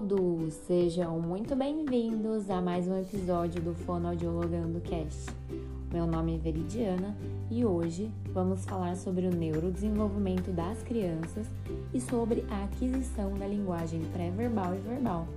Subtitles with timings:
[0.00, 0.54] todos!
[0.66, 5.30] Sejam muito bem-vindos a mais um episódio do Fonoaudiologando Cast.
[5.92, 7.14] Meu nome é Veridiana
[7.50, 11.46] e hoje vamos falar sobre o neurodesenvolvimento das crianças
[11.92, 15.28] e sobre a aquisição da linguagem pré-verbal e verbal.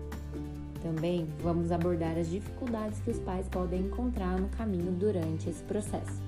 [0.81, 6.21] Também vamos abordar as dificuldades que os pais podem encontrar no caminho durante esse processo.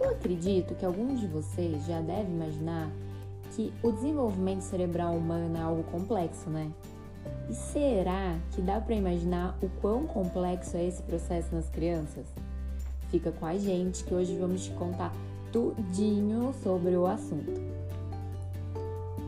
[0.00, 2.90] Eu acredito que alguns de vocês já devem imaginar
[3.52, 6.70] que o desenvolvimento cerebral humano é algo complexo, né?
[7.48, 12.26] E será que dá para imaginar o quão complexo é esse processo nas crianças?
[13.10, 15.12] Fica com a gente que hoje vamos te contar
[15.50, 17.52] tudinho sobre o assunto.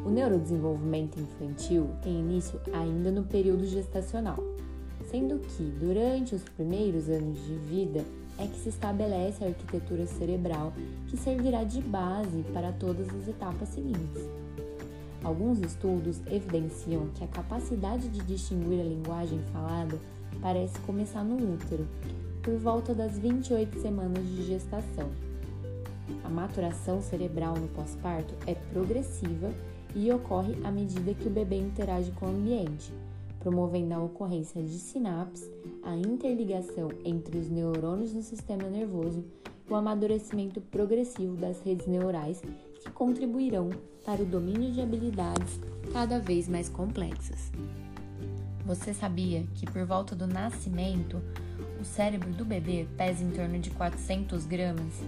[0.04, 4.38] O neurodesenvolvimento infantil tem início ainda no período gestacional,
[5.10, 8.04] sendo que durante os primeiros anos de vida
[8.40, 10.72] é que se estabelece a arquitetura cerebral
[11.08, 14.22] que servirá de base para todas as etapas seguintes.
[15.22, 19.98] Alguns estudos evidenciam que a capacidade de distinguir a linguagem falada
[20.40, 21.86] parece começar no útero,
[22.42, 25.10] por volta das 28 semanas de gestação.
[26.24, 29.52] A maturação cerebral no pós-parto é progressiva
[29.94, 32.90] e ocorre à medida que o bebê interage com o ambiente,
[33.40, 35.50] promovendo a ocorrência de sinapses,
[35.82, 39.24] a interligação entre os neurônios no sistema nervoso
[39.68, 42.40] e o amadurecimento progressivo das redes neurais
[42.80, 43.70] que contribuirão
[44.04, 45.58] para o domínio de habilidades
[45.92, 47.50] cada vez mais complexas.
[48.64, 51.20] Você sabia que por volta do nascimento,
[51.80, 55.00] o cérebro do bebê pesa em torno de 400 gramas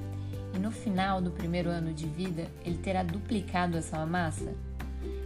[0.54, 4.54] e no final do primeiro ano de vida ele terá duplicado a sua massa,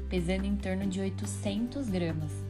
[0.08, 2.45] pesando em torno de 800 gramas.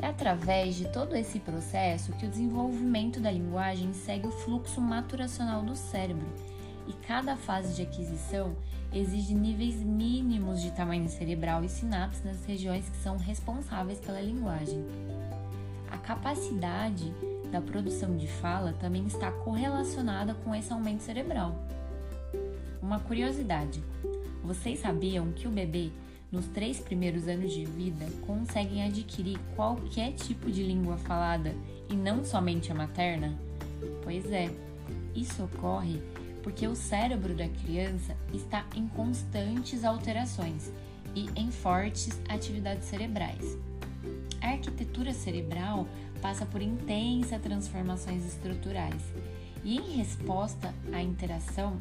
[0.00, 5.62] É através de todo esse processo que o desenvolvimento da linguagem segue o fluxo maturacional
[5.62, 6.26] do cérebro,
[6.86, 8.56] e cada fase de aquisição
[8.92, 14.84] exige níveis mínimos de tamanho cerebral e sinapses nas regiões que são responsáveis pela linguagem.
[15.90, 17.12] A capacidade
[17.50, 21.54] da produção de fala também está correlacionada com esse aumento cerebral.
[22.80, 23.82] Uma curiosidade:
[24.42, 25.90] vocês sabiam que o bebê
[26.30, 31.54] nos três primeiros anos de vida, conseguem adquirir qualquer tipo de língua falada
[31.88, 33.38] e não somente a materna?
[34.02, 34.50] Pois é,
[35.14, 36.00] isso ocorre
[36.42, 40.72] porque o cérebro da criança está em constantes alterações
[41.14, 43.56] e em fortes atividades cerebrais.
[44.40, 45.86] A arquitetura cerebral
[46.22, 49.02] passa por intensas transformações estruturais
[49.64, 51.76] e, em resposta à interação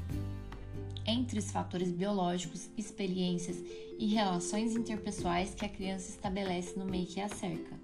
[1.07, 3.57] entre os fatores biológicos, experiências
[3.97, 7.75] e relações interpessoais que a criança estabelece no meio que a cerca.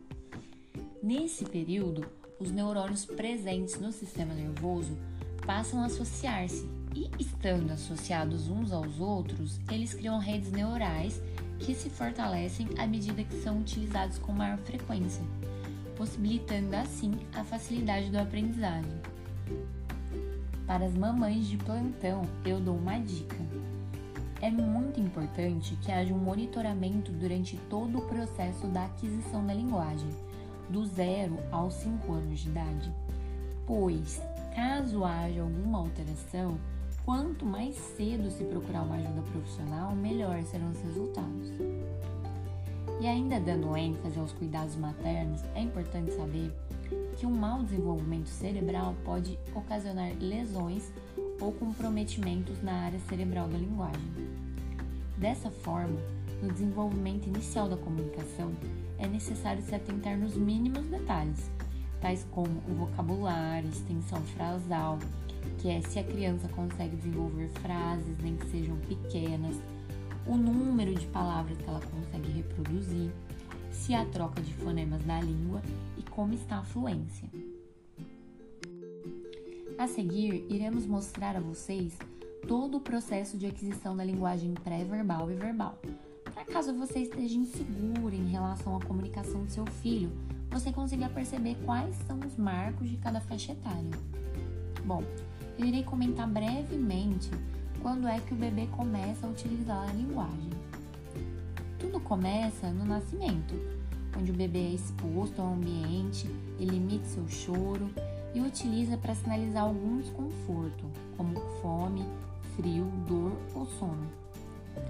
[1.01, 2.05] Nesse período,
[2.39, 4.97] os neurônios presentes no sistema nervoso
[5.45, 11.21] passam a associar-se e, estando associados uns aos outros, eles criam redes neurais
[11.59, 15.23] que se fortalecem à medida que são utilizados com maior frequência,
[15.95, 18.91] possibilitando assim a facilidade do aprendizagem.
[20.65, 23.35] Para as mamães de plantão, eu dou uma dica.
[24.41, 30.09] É muito importante que haja um monitoramento durante todo o processo da aquisição da linguagem,
[30.69, 32.93] do 0 aos 5 anos de idade,
[33.67, 34.21] pois,
[34.55, 36.57] caso haja alguma alteração,
[37.05, 41.51] quanto mais cedo se procurar uma ajuda profissional, melhor serão os resultados.
[43.01, 46.53] E ainda dando ênfase aos cuidados maternos, é importante saber
[47.13, 50.91] que um mau desenvolvimento cerebral pode ocasionar lesões
[51.39, 54.13] ou comprometimentos na área cerebral da linguagem.
[55.17, 55.99] Dessa forma,
[56.41, 58.51] no desenvolvimento inicial da comunicação,
[58.97, 61.49] é necessário se atentar nos mínimos detalhes,
[62.01, 64.99] tais como o vocabulário, extensão frasal,
[65.59, 69.55] que é se a criança consegue desenvolver frases, nem que sejam pequenas,
[70.25, 73.11] o número de palavras que ela consegue reproduzir,
[73.73, 75.61] se há troca de fonemas da língua
[75.97, 77.27] e como está a fluência.
[79.77, 81.97] A seguir, iremos mostrar a vocês
[82.47, 85.77] todo o processo de aquisição da linguagem pré-verbal e verbal.
[86.33, 90.11] Para caso você esteja inseguro em relação à comunicação do seu filho,
[90.49, 93.89] você consiga perceber quais são os marcos de cada faixa etária.
[94.85, 95.03] Bom,
[95.57, 97.29] eu irei comentar brevemente
[97.81, 100.62] quando é que o bebê começa a utilizar a linguagem.
[101.93, 103.53] Tudo começa no nascimento,
[104.17, 106.27] onde o bebê é exposto ao ambiente,
[106.59, 107.87] ele emite seu choro
[108.33, 110.85] e utiliza para sinalizar algum desconforto,
[111.15, 112.03] como fome,
[112.55, 114.09] frio, dor ou sono.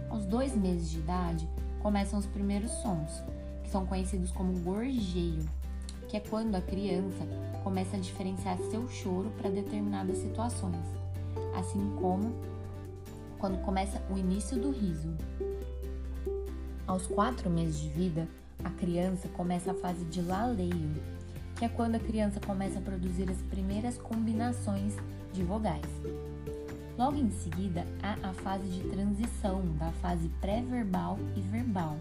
[0.10, 1.46] Aos dois meses de idade,
[1.82, 3.22] começam os primeiros sons,
[3.62, 5.44] que são conhecidos como gorjeio,
[6.08, 7.28] que é quando a criança
[7.66, 10.86] começa a diferenciar seu choro para determinadas situações,
[11.54, 12.34] assim como
[13.40, 15.14] quando começa o início do riso.
[16.86, 18.28] Aos quatro meses de vida,
[18.62, 20.92] a criança começa a fase de laleio,
[21.56, 24.94] que é quando a criança começa a produzir as primeiras combinações
[25.32, 25.82] de vogais.
[26.98, 31.98] Logo em seguida, há a fase de transição da fase pré-verbal e verbal,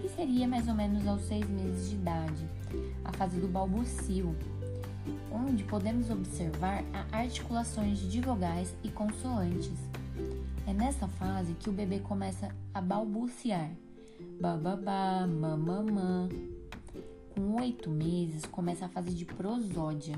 [0.00, 2.48] que seria mais ou menos aos seis meses de idade,
[3.04, 4.34] a fase do balbucio,
[5.30, 9.91] onde podemos observar articulações de vogais e consoantes.
[10.66, 13.70] É nessa fase que o bebê começa a balbuciar,
[14.40, 16.28] bababá, mamamã.
[17.34, 20.16] Com oito meses começa a fase de prosódia,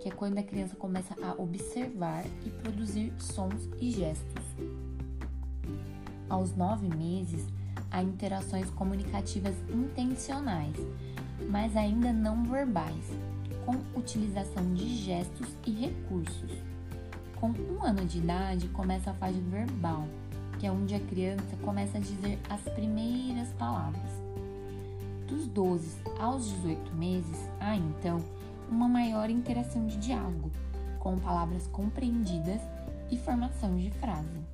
[0.00, 4.44] que é quando a criança começa a observar e produzir sons e gestos.
[6.28, 7.46] Aos nove meses,
[7.90, 10.76] há interações comunicativas intencionais,
[11.50, 13.10] mas ainda não verbais,
[13.64, 16.63] com utilização de gestos e recursos.
[17.40, 20.06] Com um ano de idade, começa a fase verbal,
[20.58, 24.10] que é onde a criança começa a dizer as primeiras palavras.
[25.26, 28.22] Dos 12 aos 18 meses, há então
[28.70, 30.50] uma maior interação de diálogo,
[30.98, 32.60] com palavras compreendidas
[33.10, 34.44] e formação de frase.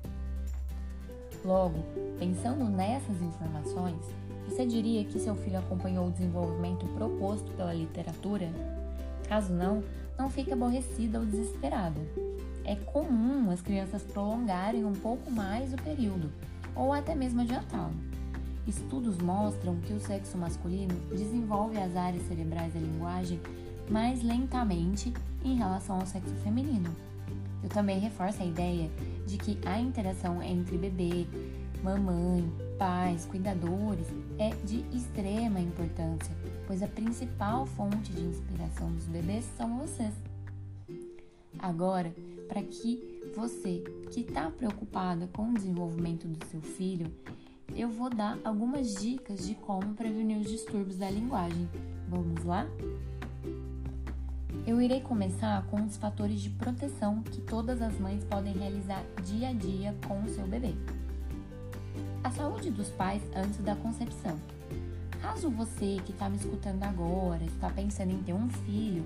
[1.45, 1.79] Logo,
[2.19, 4.01] pensando nessas informações,
[4.47, 8.49] você diria que seu filho acompanhou o desenvolvimento proposto pela literatura?
[9.27, 9.83] Caso não,
[10.17, 11.99] não fique aborrecida ou desesperada.
[12.63, 16.31] É comum as crianças prolongarem um pouco mais o período,
[16.75, 17.93] ou até mesmo adiantá-lo.
[18.67, 23.39] Estudos mostram que o sexo masculino desenvolve as áreas cerebrais da linguagem
[23.89, 25.11] mais lentamente
[25.43, 26.95] em relação ao sexo feminino.
[27.63, 28.89] Eu também reforço a ideia
[29.25, 31.27] de que a interação entre bebê,
[31.83, 34.07] mamãe, pais, cuidadores
[34.37, 36.35] é de extrema importância,
[36.65, 40.13] pois a principal fonte de inspiração dos bebês são vocês.
[41.59, 42.11] Agora,
[42.51, 43.81] para que você
[44.11, 47.09] que está preocupada com o desenvolvimento do seu filho,
[47.73, 51.69] eu vou dar algumas dicas de como prevenir os distúrbios da linguagem.
[52.09, 52.67] Vamos lá?
[54.67, 59.47] Eu irei começar com os fatores de proteção que todas as mães podem realizar dia
[59.47, 60.75] a dia com o seu bebê.
[62.21, 64.37] A saúde dos pais antes da concepção.
[65.21, 69.05] Caso você que está me escutando agora está pensando em ter um filho,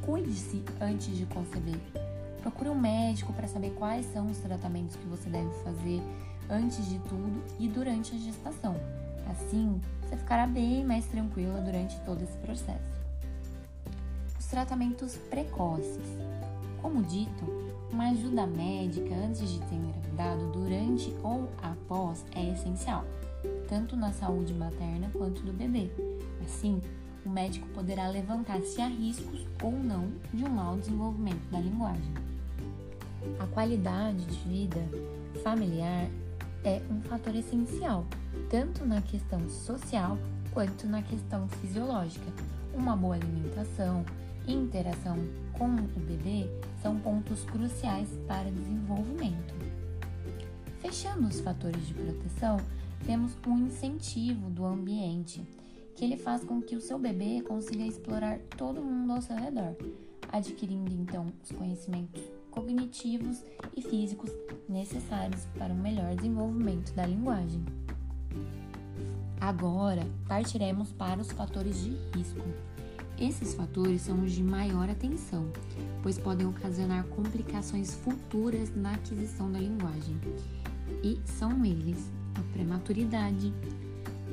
[0.00, 2.03] cuide-se antes de conceber.
[2.44, 6.00] Procure um médico para saber quais são os tratamentos que você deve fazer
[6.48, 8.76] antes de tudo e durante a gestação.
[9.28, 12.94] Assim, você ficará bem mais tranquila durante todo esse processo
[14.54, 16.06] tratamentos precoces.
[16.80, 17.44] Como dito,
[17.90, 23.04] uma ajuda médica antes de ter engravidado, durante ou após é essencial,
[23.68, 25.90] tanto na saúde materna quanto do bebê.
[26.44, 26.80] Assim,
[27.26, 32.14] o médico poderá levantar se há riscos ou não de um mau desenvolvimento da linguagem.
[33.38, 34.80] A qualidade de vida
[35.42, 36.08] familiar
[36.64, 38.06] é um fator essencial,
[38.48, 40.16] tanto na questão social
[40.52, 42.32] quanto na questão fisiológica.
[42.72, 44.04] Uma boa alimentação,
[44.46, 45.16] interação
[45.52, 46.48] com o bebê
[46.82, 49.54] são pontos cruciais para desenvolvimento.
[50.80, 52.58] Fechando os fatores de proteção,
[53.06, 55.42] temos o um incentivo do ambiente,
[55.94, 59.76] que ele faz com que o seu bebê consiga explorar todo mundo ao seu redor,
[60.30, 63.42] adquirindo então os conhecimentos cognitivos
[63.76, 64.30] e físicos
[64.68, 67.64] necessários para o melhor desenvolvimento da linguagem.
[69.40, 72.40] Agora, partiremos para os fatores de risco.
[73.18, 75.52] Esses fatores são os de maior atenção,
[76.02, 80.18] pois podem ocasionar complicações futuras na aquisição da linguagem.
[81.02, 83.52] E são eles a prematuridade,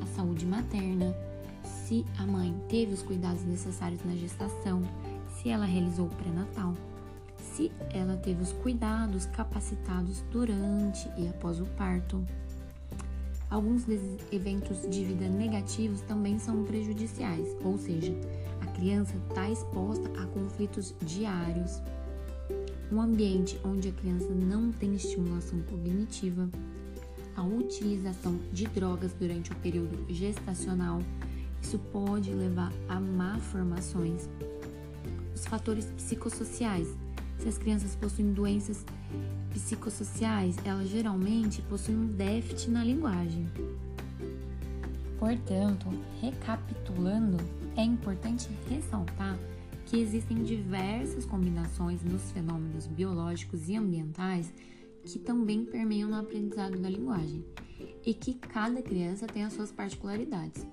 [0.01, 1.15] a saúde materna,
[1.63, 4.81] se a mãe teve os cuidados necessários na gestação,
[5.35, 6.73] se ela realizou o pré-natal,
[7.55, 12.23] se ela teve os cuidados capacitados durante e após o parto.
[13.49, 13.83] Alguns
[14.31, 18.15] eventos de vida negativos também são prejudiciais, ou seja,
[18.81, 21.79] criança está exposta a conflitos diários,
[22.91, 26.49] um ambiente onde a criança não tem estimulação cognitiva,
[27.35, 30.99] a utilização de drogas durante o período gestacional,
[31.61, 34.27] isso pode levar a malformações.
[35.35, 36.87] Os fatores psicossociais.
[37.41, 38.85] Se as crianças possuem doenças
[39.49, 43.49] psicossociais, elas geralmente possuem um déficit na linguagem.
[45.17, 45.87] Portanto,
[46.21, 47.37] recapitulando,
[47.75, 49.39] é importante ressaltar
[49.87, 54.53] que existem diversas combinações nos fenômenos biológicos e ambientais
[55.03, 57.43] que também permeiam no aprendizado da linguagem
[58.05, 60.67] e que cada criança tem as suas particularidades.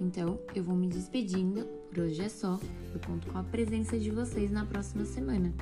[0.00, 2.60] Então, eu vou me despedindo, por hoje é só.
[2.94, 5.52] Eu conto com a presença de vocês na próxima semana.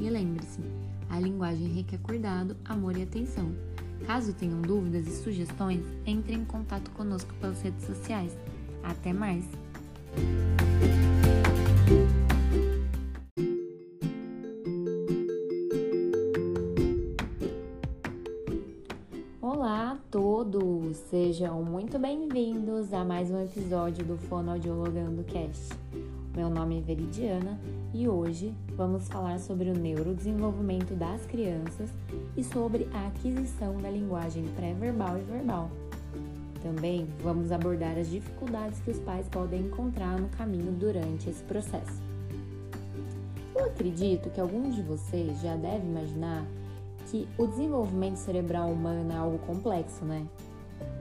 [0.00, 0.60] E lembre-se,
[1.10, 3.52] a linguagem requer cuidado, amor e atenção.
[4.06, 8.34] Caso tenham dúvidas e sugestões, entre em contato conosco pelas redes sociais.
[8.82, 9.44] Até mais!
[19.42, 20.96] Olá a todos!
[21.10, 25.89] Sejam muito bem-vindos a mais um episódio do Fonoaudiologando Cast.
[26.36, 27.58] Meu nome é Veridiana
[27.92, 31.90] e hoje vamos falar sobre o neurodesenvolvimento das crianças
[32.36, 35.68] e sobre a aquisição da linguagem pré-verbal e verbal.
[36.62, 42.00] Também vamos abordar as dificuldades que os pais podem encontrar no caminho durante esse processo.
[43.52, 46.46] Eu acredito que alguns de vocês já devem imaginar
[47.10, 50.24] que o desenvolvimento cerebral humano é algo complexo, né?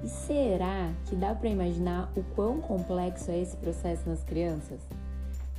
[0.03, 4.79] E será que dá para imaginar o quão complexo é esse processo nas crianças?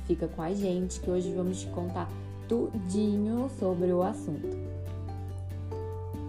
[0.05, 2.09] Fica com a gente que hoje vamos te contar
[2.47, 4.57] tudinho sobre o assunto.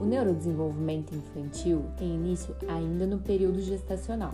[0.00, 4.32] O neurodesenvolvimento infantil tem início ainda no período gestacional,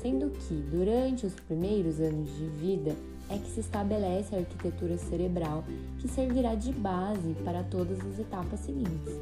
[0.00, 2.96] sendo que durante os primeiros anos de vida
[3.30, 5.64] é que se estabelece a arquitetura cerebral
[5.98, 9.14] que servirá de base para todas as etapas seguintes.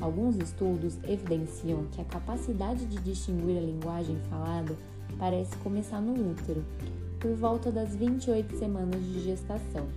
[0.00, 4.76] Alguns estudos evidenciam que a capacidade de distinguir a linguagem falada
[5.18, 6.64] parece começar no útero,
[7.24, 9.88] por volta das 28 semanas de gestação.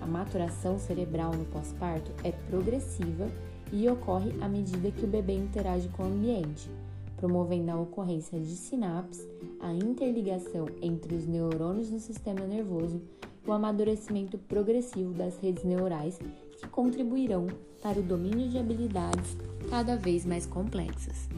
[0.00, 3.30] A maturação cerebral no pós-parto é progressiva
[3.70, 6.70] e ocorre à medida que o bebê interage com o ambiente,
[7.18, 9.28] promovendo a ocorrência de sinapses,
[9.60, 13.02] a interligação entre os neurônios no sistema nervoso
[13.46, 16.18] o amadurecimento progressivo das redes neurais
[16.58, 17.48] que contribuirão
[17.82, 19.36] para o domínio de habilidades
[19.68, 21.28] cada vez mais complexas.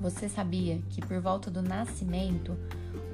[0.00, 2.56] Você sabia que por volta do nascimento,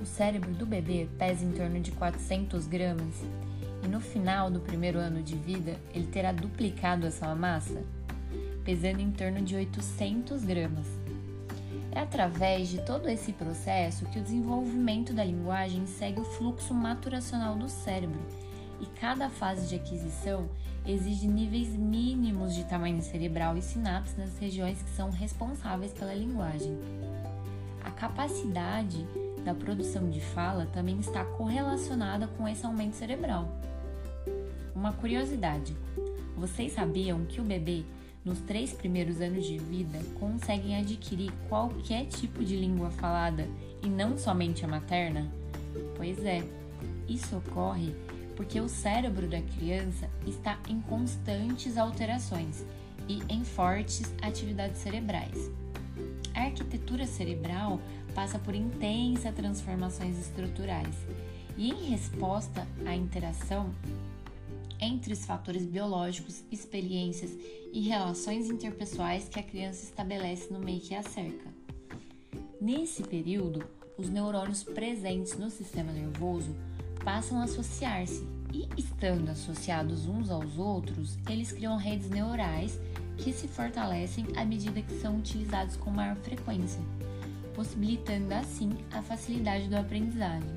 [0.00, 3.22] o cérebro do bebê pesa em torno de 400 gramas
[3.84, 7.82] e no final do primeiro ano de vida ele terá duplicado essa massa,
[8.64, 10.86] pesando em torno de 800 gramas.
[11.90, 17.56] É através de todo esse processo que o desenvolvimento da linguagem segue o fluxo maturacional
[17.56, 18.20] do cérebro
[18.80, 20.48] e cada fase de aquisição
[20.86, 26.78] exige níveis mínimos de tamanho cerebral e sinapses nas regiões que são responsáveis pela linguagem.
[27.84, 29.06] A capacidade
[29.44, 33.48] da produção de fala também está correlacionada com esse aumento cerebral.
[34.74, 35.76] Uma curiosidade:
[36.36, 37.84] vocês sabiam que o bebê,
[38.24, 43.48] nos três primeiros anos de vida, consegue adquirir qualquer tipo de língua falada
[43.82, 45.30] e não somente a materna?
[45.96, 46.44] Pois é,
[47.08, 47.94] isso ocorre
[48.36, 52.64] porque o cérebro da criança está em constantes alterações
[53.08, 55.50] e em fortes atividades cerebrais.
[56.36, 57.80] A arquitetura cerebral
[58.14, 60.94] passa por intensas transformações estruturais
[61.56, 63.72] e, em resposta à interação
[64.80, 67.30] entre os fatores biológicos, experiências
[67.72, 71.48] e relações interpessoais que a criança estabelece no meio que a cerca.
[72.60, 73.64] Nesse período,
[73.96, 76.54] os neurônios presentes no sistema nervoso
[77.04, 82.78] passam a associar-se e, estando associados uns aos outros, eles criam redes neurais
[83.16, 86.80] que se fortalecem à medida que são utilizados com maior frequência,
[87.58, 90.48] possibilitando assim a facilidade do aprendizagem.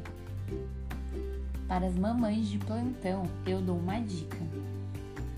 [1.67, 4.37] Para as mamães de plantão, eu dou uma dica.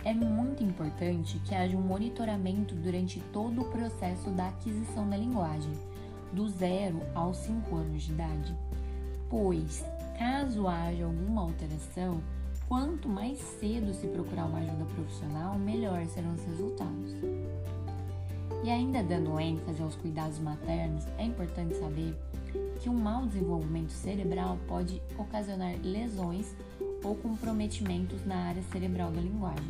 [0.04, 5.72] É muito importante que haja um monitoramento durante todo o processo da aquisição da linguagem,
[6.34, 8.54] do 0 aos 5 anos de idade,
[9.30, 9.86] pois,
[10.20, 12.22] caso haja alguma alteração,
[12.68, 17.14] Quanto mais cedo se procurar uma ajuda profissional, melhor serão os resultados.
[18.64, 22.16] E ainda dando ênfase aos cuidados maternos, é importante saber
[22.80, 26.56] que um mau desenvolvimento cerebral pode ocasionar lesões
[27.04, 29.66] ou comprometimentos na área cerebral da linguagem.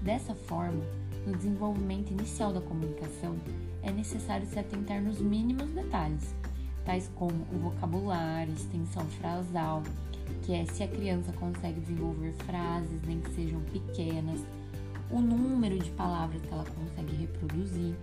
[0.00, 0.82] Dessa forma,
[1.26, 3.36] no desenvolvimento inicial da comunicação,
[3.82, 6.34] é necessário se atentar nos mínimos detalhes,
[6.86, 9.82] tais como o vocabulário, extensão frasal,
[10.42, 14.40] que é se a criança consegue desenvolver frases, nem que sejam pequenas,
[15.14, 17.94] o número de palavras que ela consegue reproduzir,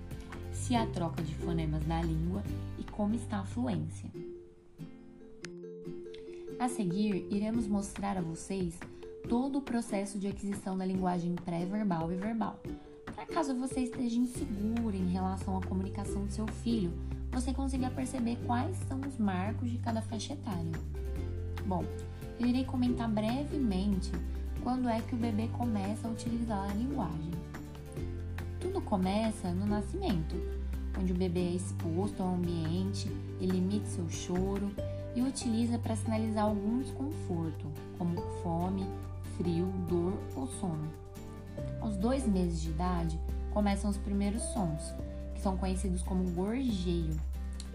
[0.54, 2.42] se há troca de fonemas na língua
[2.80, 4.10] e como está a fluência.
[6.58, 8.80] A seguir, iremos mostrar a vocês
[9.28, 12.62] todo o processo de aquisição da linguagem pré-verbal e verbal.
[13.14, 16.94] Para caso você esteja inseguro em relação à comunicação do seu filho,
[17.30, 20.72] você consiga perceber quais são os marcos de cada faixa etária.
[21.66, 21.84] Bom,
[22.40, 24.12] eu irei comentar brevemente
[24.64, 27.32] quando é que o bebê começa a utilizar a linguagem.
[28.60, 30.36] Tudo começa no nascimento,
[31.00, 34.72] onde o bebê é exposto ao ambiente, ele emite seu choro
[35.16, 38.86] e utiliza para sinalizar algum desconforto, como fome,
[39.36, 40.90] frio, dor ou sono.
[41.82, 43.20] Aos dois meses de idade,
[43.52, 44.94] começam os primeiros sons,
[45.34, 47.20] que são conhecidos como gorjeio,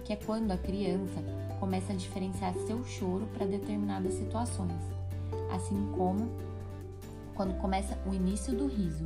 [0.05, 1.21] que é quando a criança
[1.59, 4.81] começa a diferenciar seu choro para determinadas situações,
[5.52, 6.31] assim como
[7.37, 9.05] quando começa o início do riso.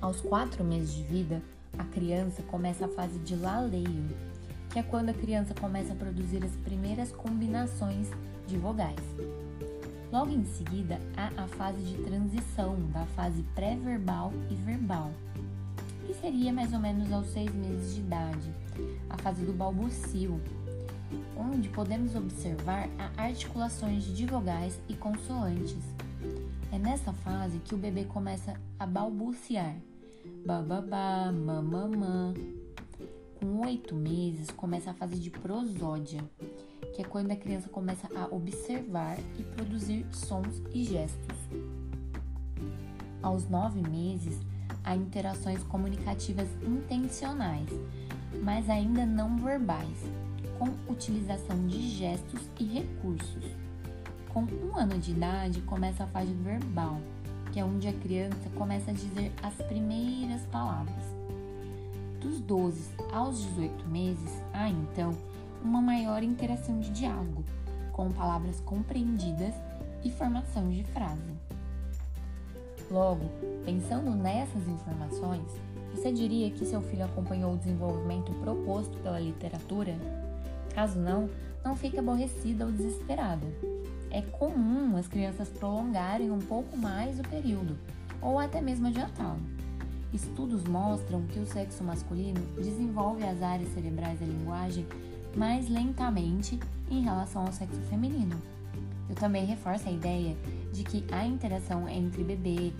[0.00, 1.42] Aos quatro meses de vida,
[1.76, 4.06] a criança começa a fase de laleio,
[4.70, 8.08] que é quando a criança começa a produzir as primeiras combinações
[8.46, 9.00] de vogais.
[10.12, 15.10] Logo em seguida, há a fase de transição da fase pré-verbal e verbal,
[16.06, 18.54] que seria mais ou menos aos seis meses de idade,
[19.10, 20.40] a fase do balbucio,
[21.36, 25.93] onde podemos observar articulações de vogais e consoantes.
[26.72, 29.76] É nessa fase que o bebê começa a balbuciar,
[30.44, 32.34] bababá, mamamã.
[33.40, 36.22] Com oito meses começa a fase de prosódia,
[36.94, 41.38] que é quando a criança começa a observar e produzir sons e gestos.
[43.22, 44.38] Aos nove meses,
[44.82, 47.70] há interações comunicativas intencionais,
[48.42, 49.98] mas ainda não verbais,
[50.58, 53.63] com utilização de gestos e recursos.
[54.34, 56.98] Com um ano de idade, começa a fase verbal,
[57.52, 61.04] que é onde a criança começa a dizer as primeiras palavras.
[62.20, 65.16] Dos 12 aos 18 meses, há então
[65.62, 67.44] uma maior interação de diálogo,
[67.92, 69.54] com palavras compreendidas
[70.02, 71.32] e formação de frase.
[72.90, 73.30] Logo,
[73.64, 75.46] pensando nessas informações,
[75.94, 79.94] você diria que seu filho acompanhou o desenvolvimento proposto pela literatura?
[80.74, 81.30] Caso não,
[81.64, 83.46] não fique aborrecida ou desesperada.
[84.14, 87.76] É comum as crianças prolongarem um pouco mais o período,
[88.22, 89.40] ou até mesmo adiantá-lo.
[90.12, 94.86] Estudos mostram que o sexo masculino desenvolve as áreas cerebrais da linguagem
[95.34, 98.40] mais lentamente em relação ao sexo feminino.
[99.08, 100.36] Eu também reforço a ideia
[100.72, 102.72] de que a interação entre bebê,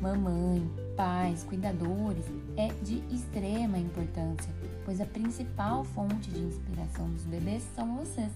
[0.00, 2.26] mamãe, pais, cuidadores
[2.56, 8.30] é de extrema importância, pois a principal fonte de inspiração dos bebês são vocês.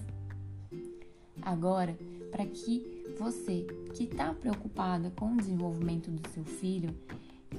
[1.41, 1.95] Agora,
[2.31, 6.95] para que você que está preocupada com o desenvolvimento do seu filho,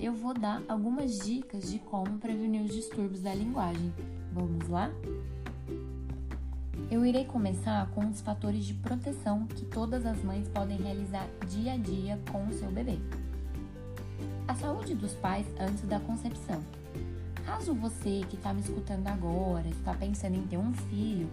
[0.01, 3.93] eu vou dar algumas dicas de como prevenir os distúrbios da linguagem.
[4.33, 4.91] Vamos lá?
[6.91, 11.75] Eu irei começar com os fatores de proteção que todas as mães podem realizar dia
[11.75, 12.99] a dia com o seu bebê.
[14.49, 16.63] A saúde dos pais antes da concepção.
[17.47, 21.29] Caso você que está me escutando agora está pensando em ter um filho,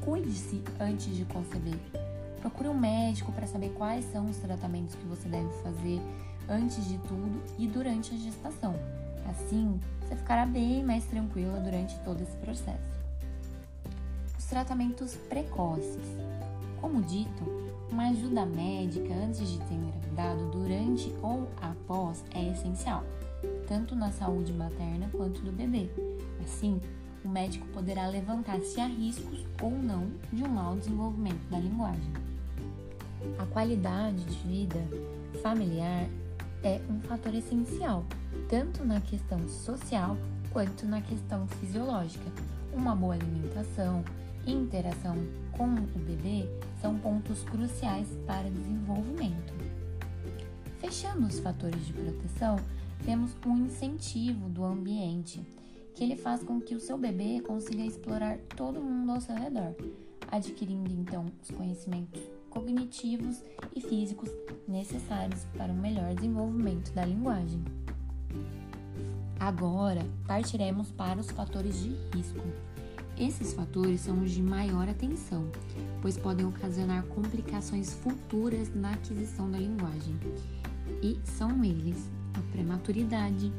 [0.00, 1.99] cuide-se antes de conceber.
[2.40, 6.00] Procure um médico para saber quais são os tratamentos que você deve fazer
[6.48, 8.74] antes de tudo e durante a gestação.
[9.28, 13.00] Assim, você ficará bem mais tranquila durante todo esse processo.
[14.38, 16.04] Os tratamentos precoces.
[16.80, 17.44] Como dito,
[17.92, 23.04] uma ajuda médica antes de ter engravidado, durante ou após é essencial,
[23.68, 25.90] tanto na saúde materna quanto do bebê.
[26.42, 26.80] Assim,
[27.22, 32.29] o médico poderá levantar se há riscos ou não de um mau desenvolvimento da linguagem.
[33.38, 34.78] A qualidade de vida
[35.42, 36.08] familiar
[36.62, 38.04] é um fator essencial,
[38.48, 40.16] tanto na questão social
[40.52, 42.30] quanto na questão fisiológica.
[42.72, 44.04] Uma boa alimentação
[44.46, 45.16] e interação
[45.52, 46.48] com o bebê
[46.80, 49.52] são pontos cruciais para o desenvolvimento.
[50.78, 52.56] Fechando os fatores de proteção,
[53.04, 55.42] temos um incentivo do ambiente,
[55.94, 59.74] que ele faz com que o seu bebê consiga explorar todo mundo ao seu redor,
[60.30, 63.42] adquirindo então os conhecimentos cognitivos
[63.74, 64.28] e físicos
[64.68, 67.62] necessários para um melhor desenvolvimento da linguagem.
[69.38, 72.44] Agora, partiremos para os fatores de risco.
[73.16, 75.50] Esses fatores são os de maior atenção,
[76.02, 80.18] pois podem ocasionar complicações futuras na aquisição da linguagem.
[81.02, 83.52] E são eles a prematuridade,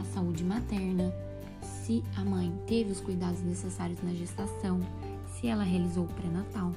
[0.00, 1.12] a saúde materna,
[1.60, 4.80] se a mãe teve os cuidados necessários na gestação,
[5.34, 6.72] se ela realizou o pré-natal,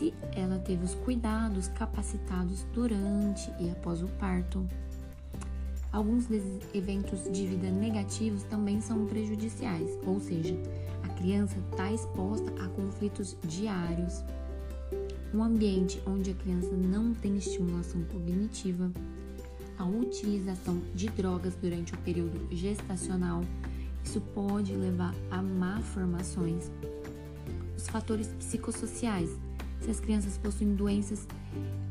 [0.00, 4.66] se ela teve os cuidados capacitados durante e após o parto.
[5.92, 6.26] Alguns
[6.72, 10.56] eventos de vida negativos também são prejudiciais, ou seja,
[11.02, 14.24] a criança está exposta a conflitos diários,
[15.34, 18.90] um ambiente onde a criança não tem estimulação cognitiva,
[19.76, 23.42] a utilização de drogas durante o período gestacional,
[24.02, 26.70] isso pode levar a malformações.
[27.76, 29.30] Os fatores psicossociais,
[29.80, 31.26] se as crianças possuem doenças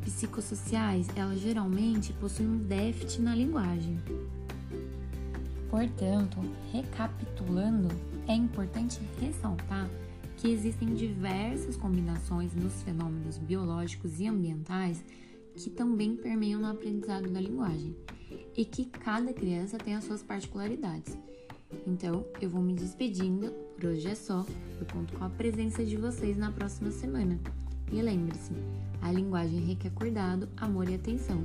[0.01, 3.99] psicossociais, elas geralmente possuem um déficit na linguagem.
[5.69, 6.37] Portanto,
[6.71, 7.89] recapitulando,
[8.27, 9.89] é importante ressaltar
[10.37, 15.03] que existem diversas combinações nos fenômenos biológicos e ambientais
[15.55, 17.95] que também permeiam no aprendizado da linguagem
[18.55, 21.17] e que cada criança tem as suas particularidades.
[21.85, 24.45] Então, eu vou me despedindo, por hoje é só.
[24.79, 27.39] Eu conto com a presença de vocês na próxima semana.
[27.91, 28.53] E lembre-se,
[29.01, 31.43] a linguagem requer cuidado, amor e atenção.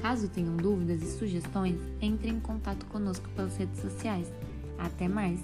[0.00, 4.32] Caso tenham dúvidas e sugestões, entre em contato conosco pelas redes sociais.
[4.78, 5.40] Até mais!